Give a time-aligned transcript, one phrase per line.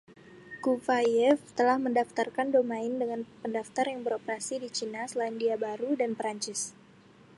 [0.65, 6.61] Kuvayev telah mendaftarkan domain dengan pendaftar yang beroperasi di Cina, Selandia Baru, dan Prancis.